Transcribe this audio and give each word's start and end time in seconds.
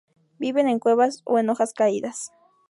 Viven 0.39 0.67
en 0.67 0.79
cuevas 0.79 1.21
o 1.25 1.37
en 1.37 1.51
hojas 1.51 1.73
caídas. 1.75 2.31